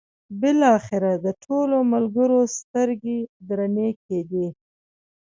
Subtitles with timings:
[0.39, 3.17] بالاخره د ټولو ملګرو سترګې
[3.49, 4.47] درنې کېدې.